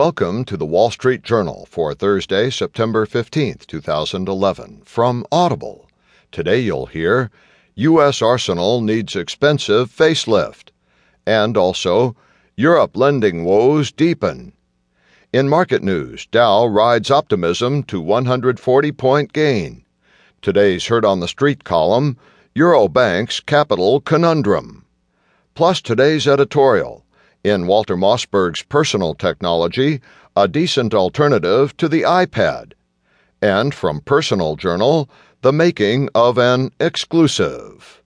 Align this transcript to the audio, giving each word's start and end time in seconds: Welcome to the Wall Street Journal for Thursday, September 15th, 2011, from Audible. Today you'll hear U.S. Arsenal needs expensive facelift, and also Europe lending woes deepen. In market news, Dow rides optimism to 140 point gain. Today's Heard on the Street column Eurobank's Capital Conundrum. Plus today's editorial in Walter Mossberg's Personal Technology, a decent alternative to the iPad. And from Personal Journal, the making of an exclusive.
Welcome 0.00 0.46
to 0.46 0.56
the 0.56 0.64
Wall 0.64 0.90
Street 0.90 1.22
Journal 1.22 1.68
for 1.70 1.92
Thursday, 1.92 2.48
September 2.48 3.04
15th, 3.04 3.66
2011, 3.66 4.80
from 4.86 5.26
Audible. 5.30 5.90
Today 6.32 6.58
you'll 6.60 6.86
hear 6.86 7.30
U.S. 7.74 8.22
Arsenal 8.22 8.80
needs 8.80 9.14
expensive 9.14 9.94
facelift, 9.94 10.70
and 11.26 11.54
also 11.54 12.16
Europe 12.56 12.96
lending 12.96 13.44
woes 13.44 13.92
deepen. 13.92 14.54
In 15.34 15.50
market 15.50 15.82
news, 15.82 16.24
Dow 16.24 16.64
rides 16.64 17.10
optimism 17.10 17.82
to 17.82 18.00
140 18.00 18.92
point 18.92 19.34
gain. 19.34 19.84
Today's 20.40 20.86
Heard 20.86 21.04
on 21.04 21.20
the 21.20 21.28
Street 21.28 21.62
column 21.62 22.16
Eurobank's 22.56 23.40
Capital 23.40 24.00
Conundrum. 24.00 24.86
Plus 25.54 25.82
today's 25.82 26.26
editorial 26.26 27.04
in 27.44 27.66
Walter 27.66 27.96
Mossberg's 27.96 28.62
Personal 28.62 29.14
Technology, 29.14 30.00
a 30.36 30.46
decent 30.46 30.94
alternative 30.94 31.76
to 31.76 31.88
the 31.88 32.02
iPad. 32.02 32.72
And 33.42 33.74
from 33.74 34.00
Personal 34.00 34.56
Journal, 34.56 35.08
the 35.42 35.52
making 35.52 36.08
of 36.14 36.38
an 36.38 36.70
exclusive. 36.78 37.99